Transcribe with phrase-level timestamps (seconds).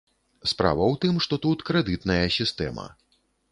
[0.51, 2.91] Справа ў тым, што тут крэдытная сістэма.